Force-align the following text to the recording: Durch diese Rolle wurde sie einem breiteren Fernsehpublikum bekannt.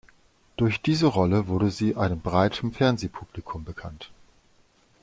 Durch 0.57 0.81
diese 0.81 1.05
Rolle 1.05 1.45
wurde 1.47 1.69
sie 1.69 1.95
einem 1.95 2.19
breiteren 2.21 2.71
Fernsehpublikum 2.73 3.63
bekannt. 3.63 4.09